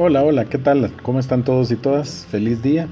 [0.00, 0.92] Hola, hola, ¿qué tal?
[1.02, 2.24] ¿Cómo están todos y todas?
[2.30, 2.86] Feliz día.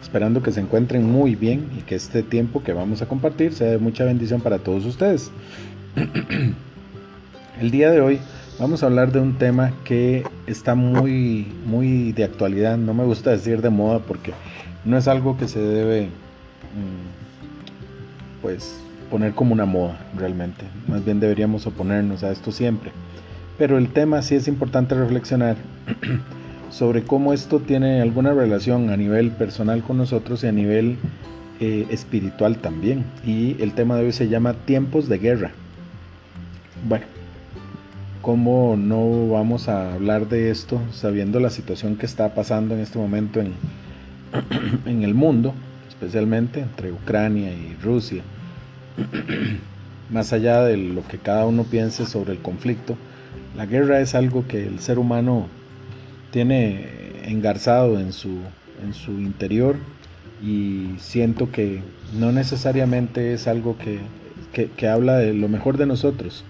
[0.00, 3.72] Esperando que se encuentren muy bien y que este tiempo que vamos a compartir sea
[3.72, 5.32] de mucha bendición para todos ustedes.
[7.60, 8.20] El día de hoy
[8.60, 12.78] vamos a hablar de un tema que está muy, muy de actualidad.
[12.78, 14.32] No me gusta decir de moda porque
[14.84, 17.08] no es algo que se debe, mm,
[18.42, 18.80] pues,
[19.10, 20.66] poner como una moda realmente.
[20.86, 22.92] Más bien deberíamos oponernos a esto siempre.
[23.58, 25.56] Pero el tema sí es importante reflexionar
[26.70, 30.96] sobre cómo esto tiene alguna relación a nivel personal con nosotros y a nivel
[31.58, 33.04] eh, espiritual también.
[33.24, 35.50] Y el tema de hoy se llama tiempos de guerra.
[36.88, 37.06] Bueno,
[38.22, 43.00] ¿cómo no vamos a hablar de esto sabiendo la situación que está pasando en este
[43.00, 43.54] momento en,
[44.86, 45.52] en el mundo,
[45.88, 48.22] especialmente entre Ucrania y Rusia?
[50.10, 52.96] Más allá de lo que cada uno piense sobre el conflicto,
[53.56, 55.48] la guerra es algo que el ser humano
[56.30, 56.86] tiene
[57.24, 58.38] engarzado en su,
[58.82, 59.76] en su interior
[60.42, 61.82] y siento que
[62.18, 63.98] no necesariamente es algo que,
[64.76, 66.44] que, habla de lo mejor de nosotros,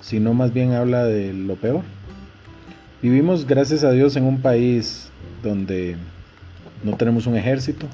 [0.00, 1.82] sino más bien habla de lo peor.
[3.00, 5.10] Vivimos, gracias a Dios, en un país
[5.42, 5.96] donde
[6.84, 7.86] no tenemos un ejército,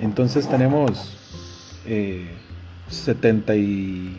[0.00, 1.16] entonces tenemos
[2.88, 4.16] 70 eh, y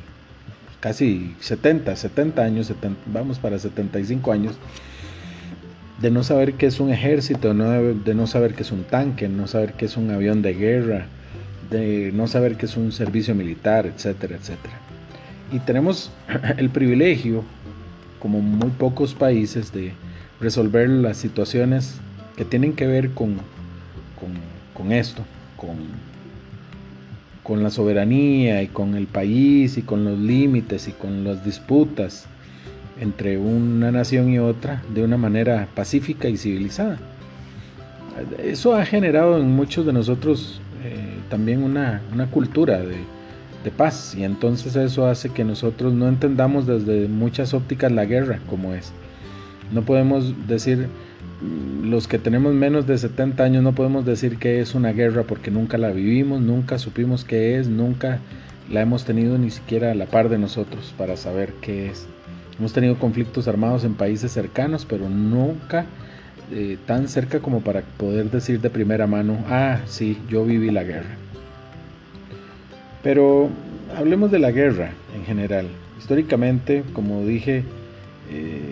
[0.80, 2.74] casi 70, 70 años,
[3.06, 4.56] vamos para 75 años,
[6.02, 9.48] de no saber qué es un ejército, de no saber qué es un tanque, no
[9.48, 11.06] saber qué es un avión de guerra,
[11.70, 14.76] de no saber qué es un servicio militar, etcétera, etcétera.
[15.52, 16.12] Y tenemos
[16.58, 17.44] el privilegio,
[18.20, 19.92] como muy pocos países, de
[20.40, 21.96] resolver las situaciones
[22.38, 23.36] que tienen que ver con,
[24.74, 25.24] con esto,
[25.58, 25.76] con
[27.50, 32.28] con la soberanía y con el país y con los límites y con las disputas
[33.02, 37.00] entre una nación y otra de una manera pacífica y civilizada.
[38.38, 40.94] Eso ha generado en muchos de nosotros eh,
[41.32, 42.98] también una, cultura de,
[43.64, 48.40] de, paz y entonces eso hace que nosotros no entendamos desde muchas ópticas la guerra
[48.48, 48.94] como es.
[49.72, 50.88] No podemos decir
[51.42, 55.52] los que tenemos menos de 70 años no podemos decir que es una guerra porque
[55.52, 58.20] nunca la vivimos, nunca supimos qué es, nunca
[58.70, 62.08] la hemos tenido ni siquiera a la par de nosotros para saber qué es.
[62.60, 65.86] Hemos tenido conflictos armados en países cercanos, pero nunca
[66.52, 70.84] eh, tan cerca como para poder decir de primera mano, ah, sí, yo viví la
[70.84, 71.16] guerra.
[73.02, 73.50] Pero
[73.96, 75.68] hablemos de la guerra en general.
[75.98, 77.64] Históricamente, como dije,
[78.30, 78.69] eh,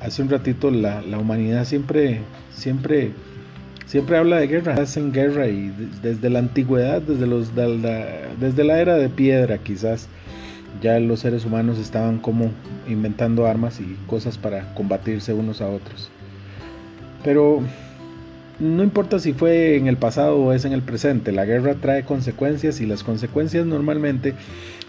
[0.00, 2.20] hace un ratito, la, humanidad siempre,
[2.52, 3.12] siempre,
[3.86, 5.72] siempre habla de guerra, hacen guerra y
[6.02, 10.08] desde la antigüedad, desde, los, desde la era de piedra quizás,
[10.82, 12.50] ya los seres humanos estaban como
[12.86, 16.10] inventando armas y cosas para combatirse unos a otros.
[17.24, 17.62] Pero
[18.60, 22.04] no importa si fue en el pasado o es en el presente, la guerra trae
[22.04, 24.34] consecuencias y las consecuencias normalmente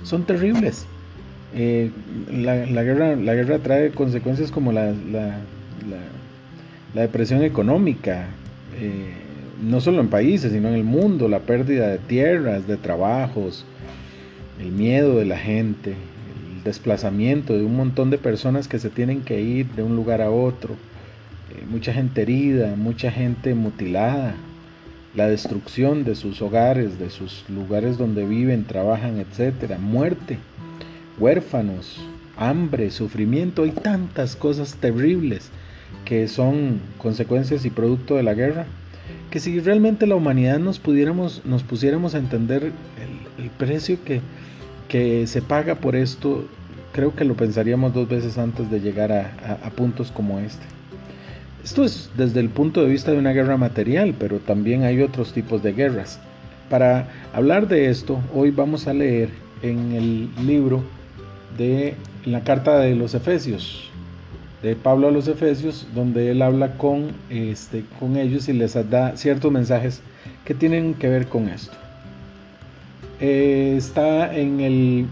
[0.03, 0.85] son terribles.
[1.55, 1.89] Eh,
[2.31, 8.27] la, guerra, la guerra trae consecuencias como la, la, depresión económica,
[8.79, 9.13] eh,
[9.61, 13.65] no solo en países, sino en el mundo, la pérdida de tierras, de trabajos,
[14.59, 19.21] el miedo de la gente, el desplazamiento de un montón de personas que se tienen
[19.21, 20.75] que ir de un lugar a otro,
[21.51, 24.35] eh, mucha gente herida, mucha gente mutilada,
[25.15, 30.37] la destrucción de sus hogares, de sus lugares donde viven, trabajan, etcétera, muerte
[31.19, 31.99] huérfanos,
[32.37, 35.51] hambre, sufrimiento, hay tantas cosas terribles
[36.05, 38.65] que son consecuencias y producto de la guerra,
[39.29, 42.71] que si realmente la humanidad nos pudiéramos, nos pusiéramos a entender
[43.37, 44.21] el, precio que,
[44.87, 46.45] que, se paga por esto,
[46.93, 49.31] creo que lo pensaríamos dos veces antes de llegar a,
[49.63, 50.63] a puntos como este.
[51.63, 55.33] Esto es desde el punto de vista de una guerra material, pero también hay otros
[55.33, 56.19] tipos de guerras.
[56.69, 59.29] Para hablar de esto, hoy vamos a leer
[59.61, 60.83] en el libro
[61.57, 63.89] de la carta de los Efesios,
[64.61, 69.15] de Pablo a los Efesios, donde él habla con, este, con ellos y les da
[69.15, 70.01] ciertos mensajes
[70.45, 71.77] que tienen que ver con esto.
[73.21, 75.05] Eh, está en el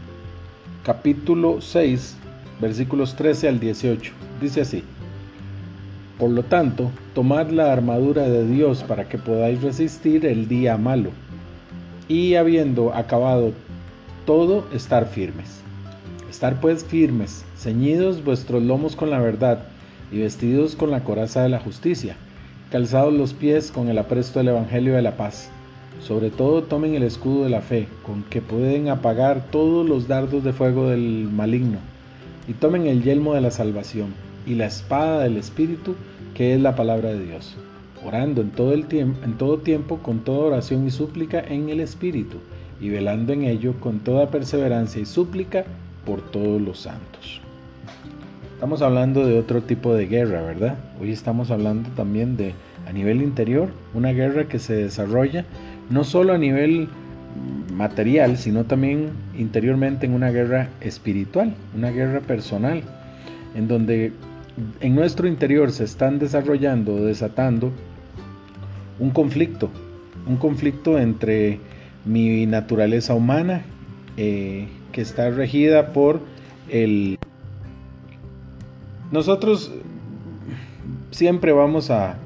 [0.83, 2.15] capítulo 6,
[2.61, 4.13] versículos 13 al 18.
[4.41, 4.83] Dice así.
[6.17, 11.11] Por lo tanto, tomad la armadura de Dios para que podáis resistir el día malo
[12.07, 13.51] y habiendo acabado
[14.25, 15.61] todo, estar firmes.
[16.37, 19.63] Estar pues firmes, ceñidos vuestros lomos con la verdad,
[20.11, 22.15] y vestidos con la coraza de la justicia,
[22.69, 25.49] calzados los pies con el apresto del Evangelio de la paz.
[25.99, 30.43] Sobre todo tomen el escudo de la fe, con que pueden apagar todos los dardos
[30.43, 31.79] de fuego del maligno,
[32.47, 34.13] y tomen el yelmo de la salvación,
[34.45, 35.95] y la espada del Espíritu,
[36.35, 37.55] que es la palabra de Dios,
[38.05, 41.79] orando en todo, el tiempo, en todo tiempo con toda oración y súplica en el
[41.79, 42.37] Espíritu,
[42.79, 45.65] y velando en ello con toda perseverancia y súplica
[46.07, 47.41] por todos los santos.
[48.53, 50.77] Estamos hablando de otro tipo de guerra, ¿verdad?
[51.01, 52.53] Hoy estamos hablando también de
[52.87, 55.43] a nivel interior, una guerra que se desarrolla
[55.89, 56.87] no solo a nivel
[57.73, 62.81] material, sino también interiormente en una guerra espiritual, una guerra personal,
[63.53, 64.13] en donde
[64.79, 67.71] en nuestro interior se están desarrollando, desatando
[68.97, 69.69] un conflicto,
[70.25, 71.59] un conflicto entre
[72.05, 73.61] mi naturaleza humana,
[74.17, 76.21] eh, que está regida por
[76.69, 77.17] el...
[79.11, 79.71] Nosotros
[81.11, 82.17] siempre vamos a,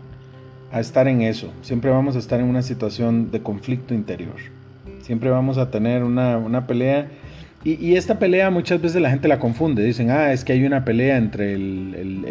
[0.72, 4.36] a estar en eso, siempre vamos a estar en una situación de conflicto interior,
[5.02, 7.08] siempre vamos a tener una, una pelea
[7.64, 9.84] y, esta pelea muchas veces la gente la confunde.
[9.84, 12.26] Dicen, ah, es que hay una pelea entre el,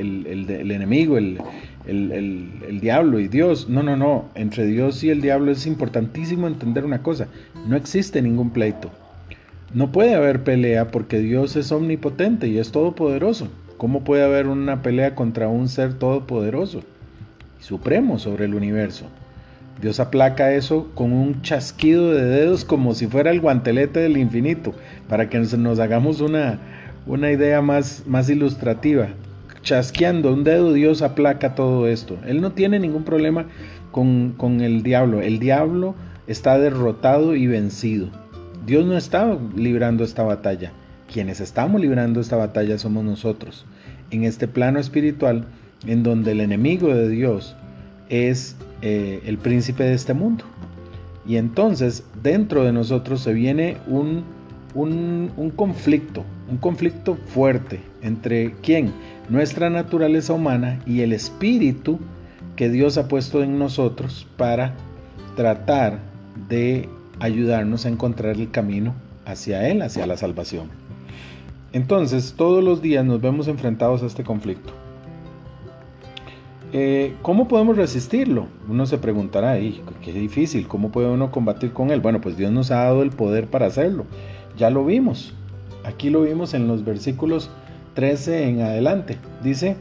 [0.51, 1.39] el enemigo, el,
[2.81, 3.69] diablo y Dios.
[3.69, 4.25] No, no, no.
[4.35, 7.29] Entre Dios y el diablo es importantísimo entender una cosa.
[7.69, 8.91] No existe ningún pleito.
[9.73, 13.47] No puede haber pelea porque Dios es omnipotente y es todopoderoso.
[13.77, 16.83] ¿Cómo puede haber una pelea contra un ser todopoderoso
[17.61, 19.07] y supremo sobre el universo?
[19.81, 24.75] Dios aplaca eso con un chasquido de dedos como si fuera el guantelete del infinito,
[25.09, 26.59] para que nos hagamos una,
[27.07, 29.11] una idea más, más ilustrativa.
[29.63, 32.19] Chasqueando un dedo, Dios aplaca todo esto.
[32.27, 33.47] Él no tiene ningún problema
[33.93, 35.23] con, con el diablo.
[35.23, 35.95] El diablo
[36.27, 38.09] está derrotado y vencido.
[38.67, 40.73] Dios no está librando esta batalla.
[41.13, 43.65] Quienes estamos librando esta batalla somos nosotros.
[44.11, 45.45] En este plano espiritual,
[45.87, 47.57] en donde el enemigo de Dios
[48.09, 50.45] es eh, el príncipe de este mundo.
[51.27, 54.25] Y entonces dentro de nosotros se viene un,
[54.75, 58.93] un, conflicto, un conflicto fuerte entre quién,
[59.29, 61.99] nuestra naturaleza humana y el espíritu
[62.57, 64.75] que Dios ha puesto en nosotros para
[65.37, 65.99] tratar
[66.49, 66.89] de
[67.21, 68.95] ayudarnos a encontrar el camino
[69.25, 70.69] hacia Él, hacia la salvación.
[71.73, 74.73] Entonces, todos los días nos vemos enfrentados a este conflicto.
[76.73, 78.47] Eh, ¿Cómo podemos resistirlo?
[78.69, 82.01] Uno se preguntará, qué difícil, ¿cómo puede uno combatir con él?
[82.01, 84.07] Bueno, pues Dios nos ha dado el poder para hacerlo.
[84.57, 85.33] Ya lo vimos.
[85.85, 87.51] Aquí lo vimos en los versículos
[87.95, 89.19] 13 en adelante.
[89.43, 89.77] Dice,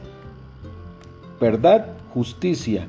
[1.40, 2.86] verdad, justicia,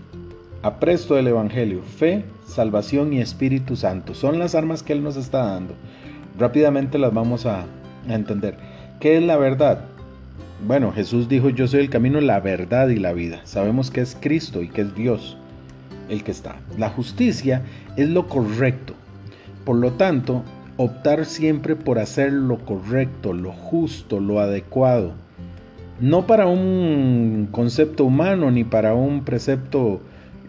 [0.64, 4.14] apresto del Evangelio, fe, salvación y Espíritu Santo.
[4.14, 5.74] Son las armas que Él nos está dando.
[6.38, 7.62] Rápidamente las vamos a,
[8.08, 8.58] a entender.
[9.00, 9.86] ¿Qué es la verdad?
[10.68, 13.42] Bueno, Jesús dijo, yo soy el camino, la verdad y la vida.
[13.46, 15.38] Sabemos que es Cristo y que es Dios
[16.10, 16.58] el que está.
[16.78, 17.64] La justicia
[17.96, 18.94] es lo correcto.
[19.66, 20.44] Por lo tanto,
[20.78, 25.14] optar siempre por hacer lo correcto, lo justo, lo adecuado.
[26.00, 30.02] No para un concepto humano, ni para un precepto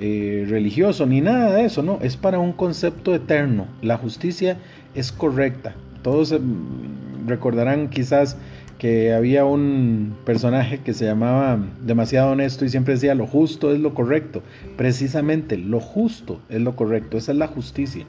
[0.05, 2.01] eh, religioso, ni nada de eso, no.
[2.03, 3.69] Es para un concepto eterno.
[3.83, 4.57] La justicia
[4.97, 5.77] es correcta.
[6.03, 8.37] Todos mm, recordarán quizás
[8.79, 13.79] que había un personaje que se llamaba demasiado honesto y siempre decía lo justo es
[13.79, 14.43] lo correcto.
[14.77, 18.05] Precisamente lo justo es lo correcto, esa es la justicia.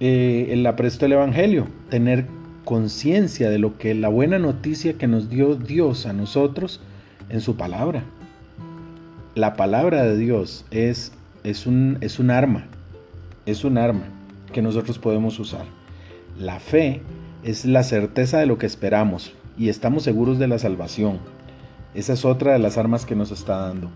[0.00, 2.26] Eh, el apresto del Evangelio, tener
[2.66, 6.82] conciencia de lo que la buena noticia que nos dio Dios a nosotros
[7.30, 8.04] en su palabra.
[9.36, 11.12] La palabra de Dios es,
[11.44, 12.64] es, un, es un arma,
[13.44, 14.04] es un arma
[14.50, 15.66] que nosotros podemos usar.
[16.38, 17.02] La fe
[17.42, 21.18] es la certeza de lo que esperamos y estamos seguros de la salvación.
[21.94, 23.90] Esa es otra de las armas que nos está dando.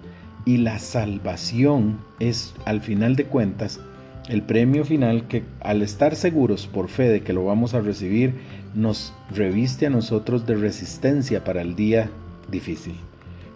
[0.44, 3.80] Y la salvación es, al final de cuentas,
[4.28, 8.34] el premio final que al estar seguros por fe de que lo vamos a recibir,
[8.74, 12.10] nos reviste a nosotros de resistencia para el día
[12.50, 12.92] difícil.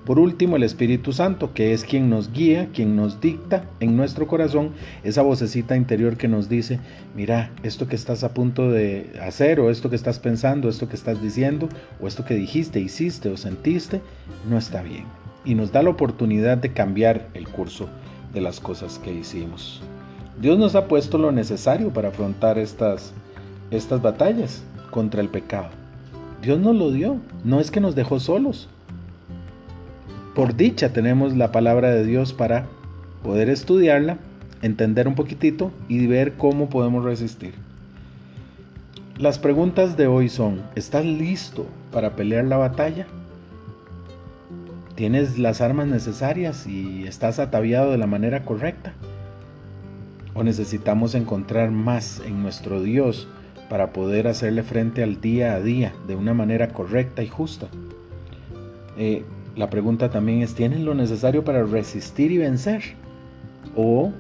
[0.05, 4.27] Por último, el Espíritu Santo, que es quien nos guía, quien nos dicta en nuestro
[4.27, 6.79] corazón esa vocecita interior que nos dice,
[7.17, 10.97] mira, esto que estás a punto de hacer, o esto que estás pensando, esto que
[10.97, 11.71] estás diciendo,
[12.03, 14.03] o esto que dijiste, hiciste o sentiste,
[14.49, 15.05] no está bien.
[15.43, 17.89] Y nos da la oportunidad de cambiar el curso
[18.35, 19.81] de las cosas que hicimos.
[20.39, 23.15] Dios nos ha puesto lo necesario para afrontar estas,
[23.71, 25.69] estas batallas contra el pecado.
[26.43, 28.69] Dios nos lo dio, no es que nos dejó solos.
[30.35, 32.67] Por dicha tenemos la palabra de Dios para
[33.23, 34.19] poder estudiarla,
[34.62, 37.55] entender un poquitito y ver cómo podemos resistir.
[39.17, 43.07] Las preguntas de hoy son, ¿estás listo para pelear la batalla?
[44.97, 48.93] ¿Tienes las armas necesarias y estás ataviado de la manera correcta?
[50.35, 53.29] ¿O necesitamos encontrar más en nuestro Dios
[53.71, 57.69] para poder hacerle frente al día a día de una manera correcta y justa?
[58.99, 59.23] Eh,
[59.57, 62.83] la pregunta también es, ¿tienen lo necesario para resistir y vencer?
[63.77, 64.13] ¿O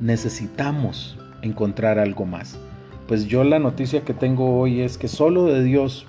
[0.00, 2.58] necesitamos encontrar algo más?
[3.06, 6.06] Pues yo la noticia que tengo hoy es que solo de Dios,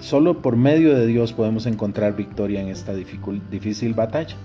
[0.00, 4.36] solo por medio de Dios podemos encontrar victoria en esta difícil batalla.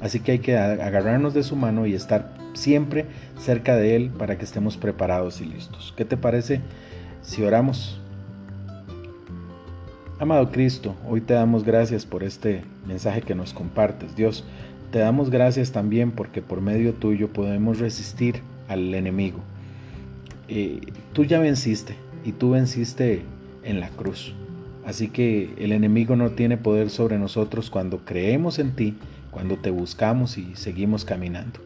[0.00, 3.06] Así que hay que agarrarnos de su mano y estar siempre
[3.38, 5.92] cerca de Él para que estemos preparados y listos.
[5.96, 6.60] ¿Qué te parece
[7.22, 8.00] si oramos?
[10.20, 14.16] Amado Cristo, hoy te damos gracias por este mensaje que nos compartes.
[14.16, 14.44] Dios,
[14.90, 19.38] te damos gracias también porque por medio tuyo podemos resistir al enemigo.
[20.48, 20.80] Eh,
[21.12, 23.22] tú ya venciste y tú venciste
[23.62, 24.34] en la cruz.
[24.84, 28.96] Así que el enemigo no tiene poder sobre nosotros cuando creemos en ti,
[29.30, 31.60] cuando te buscamos y seguimos caminando.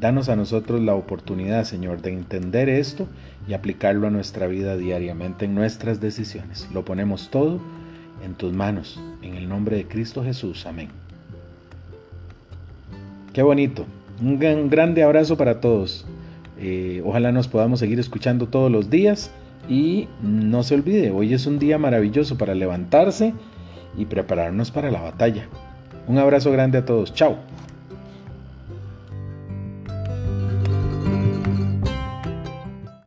[0.00, 3.08] Danos a nosotros la oportunidad, Señor, de entender esto
[3.48, 6.68] y aplicarlo a nuestra vida diariamente en nuestras decisiones.
[6.72, 7.60] Lo ponemos todo
[8.22, 10.66] en tus manos, en el nombre de Cristo Jesús.
[10.66, 10.88] Amén.
[13.32, 13.86] Qué bonito.
[14.20, 16.04] Un, grande abrazo para todos.
[16.58, 19.30] Eh, ojalá nos podamos seguir escuchando todos los días
[19.68, 23.34] y no se olvide, hoy es un día maravilloso para levantarse
[23.96, 25.46] y prepararnos para la batalla.
[26.06, 27.12] Un abrazo grande a todos.
[27.12, 27.36] Chao.